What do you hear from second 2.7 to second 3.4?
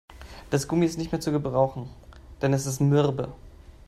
mürbe.